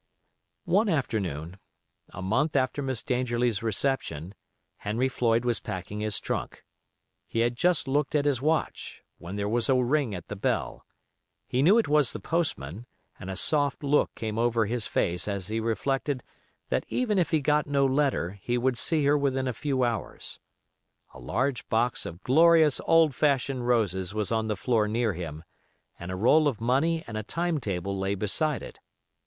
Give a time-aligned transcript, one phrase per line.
[0.65, 1.59] One afternoon,
[2.09, 4.33] a month after Miss Dangerlie's reception,
[4.77, 6.65] Henry Floyd was packing his trunk.
[7.27, 10.87] He had just looked at his watch, when there was a ring at the bell.
[11.47, 12.87] He knew it was the postman,
[13.19, 16.23] and a soft look came over his face as he reflected
[16.69, 20.39] that even if he got no letter he would see her within a few hours.
[21.13, 25.43] A large box of glorious old fashioned roses was on the floor near him,
[25.99, 28.79] and a roll of money and a time table lay beside it.